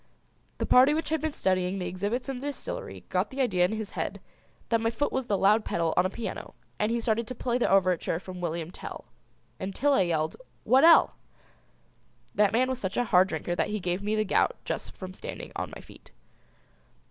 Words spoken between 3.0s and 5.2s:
got the idea in his head that my foot